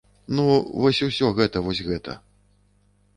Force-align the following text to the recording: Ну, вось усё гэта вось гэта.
Ну, 0.37 0.45
вось 0.85 1.01
усё 1.07 1.29
гэта 1.39 1.63
вось 1.67 1.83
гэта. 1.91 2.17